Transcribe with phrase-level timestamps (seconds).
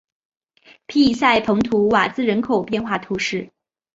[0.87, 3.51] 皮伊塞蓬图瓦兹人口变化图示